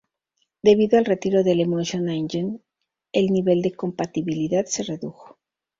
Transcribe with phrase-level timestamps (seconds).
[0.63, 2.59] Debido al retiro del "Emotion Engine",
[3.11, 5.37] el nivel de compatibilidad se redujo.